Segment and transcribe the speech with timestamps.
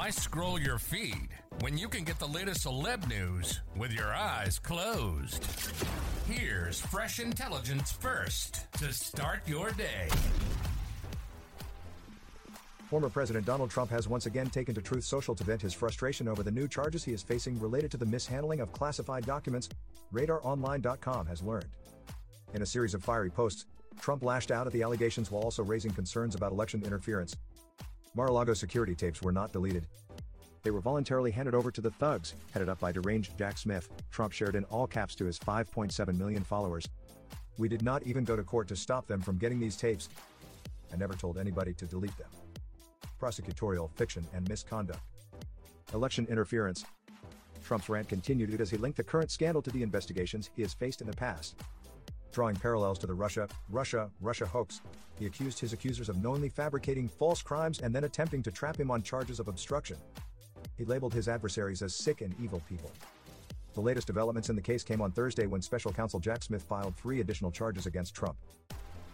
[0.00, 1.28] Why scroll your feed
[1.60, 5.44] when you can get the latest celeb news with your eyes closed?
[6.26, 10.08] Here's fresh intelligence first to start your day.
[12.88, 16.28] Former President Donald Trump has once again taken to Truth Social to vent his frustration
[16.28, 19.68] over the new charges he is facing related to the mishandling of classified documents,
[20.14, 21.68] RadarOnline.com has learned.
[22.54, 23.66] In a series of fiery posts,
[24.00, 27.36] Trump lashed out at the allegations while also raising concerns about election interference.
[28.14, 29.86] Mar-a-Lago security tapes were not deleted.
[30.62, 34.32] They were voluntarily handed over to the thugs, headed up by deranged Jack Smith, Trump
[34.32, 36.86] shared in all caps to his 5.7 million followers.
[37.56, 40.08] We did not even go to court to stop them from getting these tapes.
[40.92, 42.28] I never told anybody to delete them.
[43.20, 45.00] Prosecutorial fiction and misconduct.
[45.94, 46.84] Election interference.
[47.62, 51.00] Trump's rant continued as he linked the current scandal to the investigations he has faced
[51.00, 51.54] in the past.
[52.32, 54.80] Drawing parallels to the Russia, Russia, Russia hoax,
[55.18, 58.90] he accused his accusers of knowingly fabricating false crimes and then attempting to trap him
[58.90, 59.96] on charges of obstruction.
[60.78, 62.92] He labeled his adversaries as sick and evil people.
[63.74, 66.96] The latest developments in the case came on Thursday when special counsel Jack Smith filed
[66.96, 68.36] three additional charges against Trump.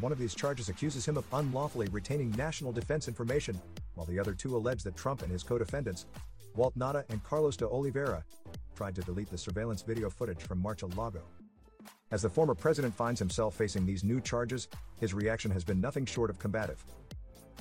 [0.00, 3.60] One of these charges accuses him of unlawfully retaining national defense information,
[3.94, 6.06] while the other two allege that Trump and his co-defendants,
[6.54, 8.22] Walt Nauta and Carlos de Oliveira,
[8.76, 11.22] tried to delete the surveillance video footage from Mar-a-Lago.
[12.10, 16.06] As the former president finds himself facing these new charges, his reaction has been nothing
[16.06, 16.82] short of combative.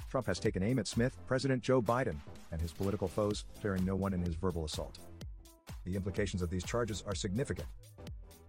[0.09, 2.15] Trump has taken aim at Smith, President Joe Biden,
[2.53, 4.99] and his political foes, sparing no one in his verbal assault.
[5.83, 7.67] The implications of these charges are significant.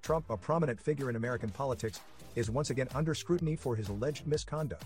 [0.01, 1.99] Trump, a prominent figure in American politics,
[2.37, 4.85] is once again under scrutiny for his alleged misconduct.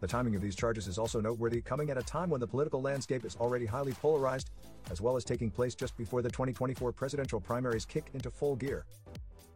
[0.00, 2.80] The timing of these charges is also noteworthy, coming at a time when the political
[2.80, 4.50] landscape is already highly polarized,
[4.90, 8.86] as well as taking place just before the 2024 presidential primaries kick into full gear.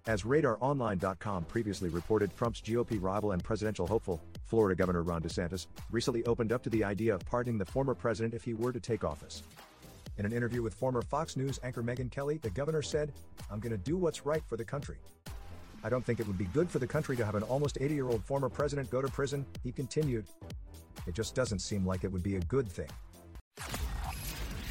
[0.06, 6.24] As RadarOnline.com previously reported, Trump's GOP rival and presidential hopeful, Florida Governor Ron DeSantis, recently
[6.26, 9.02] opened up to the idea of pardoning the former president if he were to take
[9.02, 9.42] office.
[10.18, 13.12] In an interview with former Fox News anchor Megyn Kelly, the governor said,
[13.50, 14.96] I'm going to do what's right for the country.
[15.82, 17.94] I don't think it would be good for the country to have an almost 80
[17.94, 20.24] year old former president go to prison, he continued.
[21.08, 22.88] It just doesn't seem like it would be a good thing.